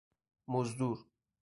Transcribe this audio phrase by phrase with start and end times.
[0.47, 1.09] مزدور